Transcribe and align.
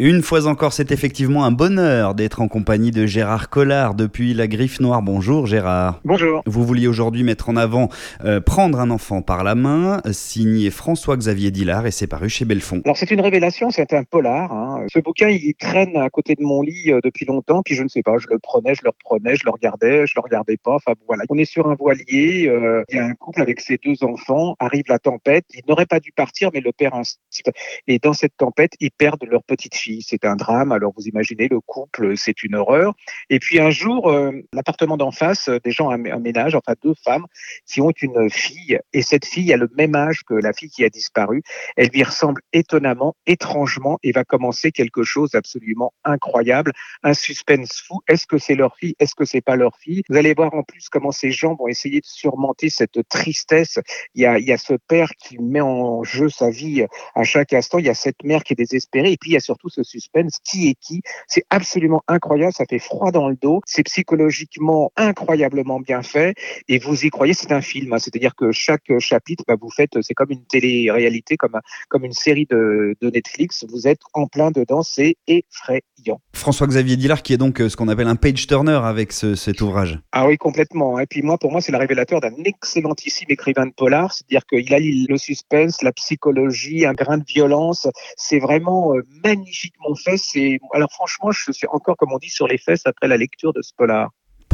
Une 0.00 0.22
fois 0.22 0.46
encore, 0.46 0.72
c'est 0.72 0.92
effectivement 0.92 1.44
un 1.44 1.50
bonheur 1.50 2.14
d'être 2.14 2.40
en 2.40 2.46
compagnie 2.46 2.92
de 2.92 3.04
Gérard 3.04 3.50
Collard 3.50 3.96
depuis 3.96 4.32
la 4.32 4.46
Griffe 4.46 4.78
Noire. 4.78 5.02
Bonjour 5.02 5.48
Gérard. 5.48 6.00
Bonjour. 6.04 6.40
Vous 6.46 6.64
vouliez 6.64 6.86
aujourd'hui 6.86 7.24
mettre 7.24 7.48
en 7.48 7.56
avant 7.56 7.88
euh, 8.24 8.40
Prendre 8.40 8.78
un 8.78 8.90
enfant 8.90 9.22
par 9.22 9.42
la 9.42 9.56
main, 9.56 10.00
signé 10.12 10.70
François-Xavier 10.70 11.50
Dillard 11.50 11.84
et 11.84 11.90
c'est 11.90 12.06
paru 12.06 12.28
chez 12.28 12.44
Belfond. 12.44 12.80
Alors 12.84 12.96
c'est 12.96 13.10
une 13.10 13.20
révélation, 13.20 13.72
c'est 13.72 13.92
un 13.92 14.04
polar. 14.04 14.52
Hein. 14.52 14.67
Ce 14.88 14.98
bouquin, 14.98 15.28
il 15.28 15.54
traîne 15.54 15.96
à 15.96 16.08
côté 16.10 16.34
de 16.34 16.42
mon 16.42 16.62
lit 16.62 16.92
euh, 16.92 17.00
depuis 17.02 17.26
longtemps, 17.26 17.62
puis 17.62 17.74
je 17.74 17.82
ne 17.82 17.88
sais 17.88 18.02
pas, 18.02 18.16
je 18.18 18.26
le 18.30 18.38
prenais, 18.38 18.74
je 18.74 18.82
le 18.84 18.90
reprenais, 18.90 19.36
je 19.36 19.44
le 19.44 19.50
regardais, 19.50 20.06
je 20.06 20.14
le 20.16 20.22
regardais 20.22 20.56
pas. 20.56 20.74
Enfin 20.74 20.94
voilà, 21.06 21.24
on 21.28 21.38
est 21.38 21.44
sur 21.44 21.68
un 21.68 21.74
voilier, 21.74 22.48
euh, 22.48 22.84
il 22.88 22.96
y 22.96 22.98
a 22.98 23.04
un 23.04 23.14
couple 23.14 23.42
avec 23.42 23.60
ses 23.60 23.78
deux 23.78 24.04
enfants, 24.04 24.56
arrive 24.58 24.84
la 24.88 24.98
tempête, 24.98 25.44
ils 25.54 25.62
n'auraient 25.68 25.86
pas 25.86 26.00
dû 26.00 26.12
partir, 26.12 26.50
mais 26.52 26.60
le 26.60 26.72
père 26.72 26.94
insiste. 26.94 27.50
Et 27.86 27.98
dans 27.98 28.12
cette 28.12 28.36
tempête, 28.36 28.72
ils 28.80 28.90
perdent 28.90 29.24
leur 29.24 29.42
petite 29.42 29.74
fille 29.74 29.88
c'est 30.02 30.24
un 30.24 30.36
drame. 30.36 30.72
Alors 30.72 30.92
vous 30.96 31.04
imaginez, 31.04 31.48
le 31.48 31.60
couple, 31.60 32.16
c'est 32.16 32.42
une 32.42 32.54
horreur. 32.54 32.94
Et 33.30 33.38
puis 33.38 33.60
un 33.60 33.70
jour, 33.70 34.10
euh, 34.10 34.32
l'appartement 34.52 34.96
d'en 34.96 35.10
face, 35.10 35.48
euh, 35.48 35.58
des 35.64 35.70
gens 35.70 35.90
aménagent, 35.90 36.54
enfin 36.54 36.74
deux 36.82 36.94
femmes 37.04 37.26
qui 37.66 37.80
ont 37.80 37.92
une 38.02 38.30
fille, 38.30 38.78
et 38.92 39.02
cette 39.02 39.24
fille 39.26 39.52
a 39.52 39.56
le 39.56 39.68
même 39.76 39.94
âge 39.94 40.22
que 40.24 40.34
la 40.34 40.52
fille 40.52 40.70
qui 40.70 40.84
a 40.84 40.88
disparu. 40.88 41.42
Elle 41.76 41.88
lui 41.88 42.02
ressemble 42.02 42.40
étonnamment, 42.52 43.14
étrangement, 43.26 43.98
et 44.02 44.12
va 44.12 44.24
commencer 44.24 44.67
quelque 44.72 45.02
chose 45.02 45.30
d'absolument 45.30 45.92
incroyable, 46.04 46.72
un 47.02 47.14
suspense 47.14 47.82
fou. 47.86 48.00
Est-ce 48.08 48.26
que 48.26 48.38
c'est 48.38 48.54
leur 48.54 48.76
fille? 48.76 48.94
Est-ce 48.98 49.14
que 49.14 49.24
c'est 49.24 49.40
pas 49.40 49.56
leur 49.56 49.76
fille? 49.76 50.02
Vous 50.08 50.16
allez 50.16 50.34
voir 50.34 50.54
en 50.54 50.62
plus 50.62 50.88
comment 50.88 51.12
ces 51.12 51.30
gens 51.30 51.54
vont 51.54 51.68
essayer 51.68 52.00
de 52.00 52.06
surmonter 52.06 52.70
cette 52.70 53.06
tristesse. 53.08 53.78
Il 54.14 54.22
y 54.22 54.26
a, 54.26 54.38
il 54.38 54.46
y 54.46 54.52
a 54.52 54.58
ce 54.58 54.74
père 54.74 55.10
qui 55.18 55.38
met 55.38 55.60
en 55.60 56.02
jeu 56.04 56.28
sa 56.28 56.50
vie 56.50 56.84
à 57.14 57.24
chaque 57.24 57.52
instant. 57.52 57.78
Il 57.78 57.86
y 57.86 57.90
a 57.90 57.94
cette 57.94 58.22
mère 58.24 58.42
qui 58.44 58.52
est 58.52 58.56
désespérée, 58.56 59.12
et 59.12 59.16
puis 59.16 59.30
il 59.30 59.34
y 59.34 59.36
a 59.36 59.40
surtout 59.40 59.68
ce 59.68 59.82
suspense, 59.82 60.38
qui 60.44 60.68
est 60.68 60.74
qui? 60.74 61.02
C'est 61.26 61.44
absolument 61.50 62.02
incroyable, 62.08 62.52
ça 62.52 62.64
fait 62.68 62.78
froid 62.78 63.10
dans 63.10 63.28
le 63.28 63.36
dos, 63.36 63.60
c'est 63.66 63.82
psychologiquement 63.84 64.92
incroyablement 64.96 65.80
bien 65.80 66.02
fait 66.02 66.34
et 66.68 66.78
vous 66.78 67.04
y 67.04 67.10
croyez, 67.10 67.34
c'est 67.34 67.52
un 67.52 67.60
film. 67.60 67.92
Hein. 67.92 67.98
C'est-à-dire 67.98 68.34
que 68.34 68.52
chaque 68.52 68.98
chapitre, 68.98 69.44
bah, 69.46 69.56
vous 69.60 69.70
faites, 69.70 70.00
c'est 70.02 70.14
comme 70.14 70.30
une 70.30 70.44
télé-réalité, 70.44 71.36
comme, 71.36 71.58
comme 71.88 72.04
une 72.04 72.12
série 72.12 72.46
de, 72.46 72.96
de 73.00 73.10
Netflix, 73.10 73.64
vous 73.68 73.86
êtes 73.86 74.00
en 74.14 74.26
plein 74.26 74.50
dedans, 74.58 74.82
c'est 74.82 75.16
effrayant. 75.26 76.20
François-Xavier 76.32 76.96
Dillard 76.96 77.22
qui 77.22 77.32
est 77.32 77.36
donc 77.36 77.60
euh, 77.60 77.68
ce 77.68 77.76
qu'on 77.76 77.88
appelle 77.88 78.08
un 78.08 78.16
page-turner 78.16 78.80
avec 78.82 79.12
cet 79.12 79.60
ouvrage. 79.60 79.98
Ah 80.12 80.26
oui, 80.26 80.36
complètement. 80.36 80.98
Et 80.98 81.06
puis 81.06 81.22
moi, 81.22 81.38
pour 81.38 81.52
moi, 81.52 81.60
c'est 81.60 81.72
le 81.72 81.78
révélateur 81.78 82.20
d'un 82.20 82.34
excellentissime 82.44 83.28
écrivain 83.30 83.66
de 83.66 83.72
polar, 83.72 84.12
c'est-à-dire 84.12 84.44
qu'il 84.46 84.72
allie 84.74 85.06
le 85.08 85.18
suspense, 85.18 85.82
la 85.82 85.92
psychologie, 85.92 86.86
un 86.86 86.94
grain 86.94 87.18
de 87.18 87.24
violence. 87.26 87.86
C'est 88.16 88.38
vraiment 88.38 88.94
euh, 88.94 89.02
magnifique 89.24 89.74
mon 89.86 89.94
fait. 89.94 90.16
C'est 90.16 90.58
alors 90.72 90.90
franchement, 90.92 91.30
je 91.30 91.52
suis 91.52 91.66
encore 91.70 91.96
comme 91.96 92.12
on 92.12 92.18
dit 92.18 92.30
sur 92.30 92.46
les 92.46 92.58
fesses 92.58 92.86
après 92.86 93.08
la 93.08 93.16
lecture 93.16 93.52
de 93.52 93.62
ce 93.62 93.72
polar. 93.76 94.10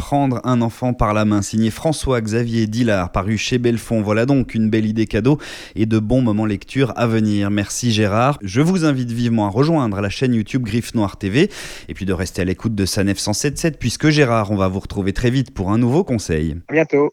Prendre 0.06 0.42
un 0.44 0.60
enfant 0.60 0.92
par 0.92 1.14
la 1.14 1.24
main, 1.24 1.41
signé 1.41 1.70
François-Xavier 1.70 2.66
Dillard, 2.66 3.10
paru 3.10 3.38
chez 3.38 3.56
Belfond. 3.56 4.02
Voilà 4.02 4.27
donc 4.27 4.55
une 4.55 4.69
belle 4.69 4.84
idée 4.84 5.06
cadeau 5.06 5.38
et 5.77 5.86
de 5.86 5.98
bons 5.98 6.20
moments 6.20 6.44
lecture 6.44 6.92
à 6.94 7.06
venir. 7.06 7.50
Merci 7.50 7.91
Gérard. 7.91 8.38
Je 8.42 8.60
vous 8.60 8.84
invite 8.84 9.10
vivement 9.10 9.47
à 9.47 9.48
rejoindre 9.48 10.02
la 10.02 10.10
chaîne 10.10 10.34
YouTube 10.34 10.64
Griffe 10.64 10.94
Noire 10.94 11.16
TV 11.16 11.50
et 11.88 11.94
puis 11.94 12.05
de 12.05 12.12
rester 12.12 12.42
à 12.42 12.44
l'écoute 12.44 12.75
de 12.75 12.84
Sanef 12.84 13.16
177 13.16 13.78
puisque 13.78 14.10
Gérard, 14.10 14.50
on 14.50 14.56
va 14.56 14.69
vous 14.69 14.80
retrouver 14.80 15.14
très 15.14 15.30
vite 15.30 15.55
pour 15.55 15.70
un 15.70 15.78
nouveau 15.78 16.05
conseil. 16.05 16.58
Bientôt. 16.70 17.10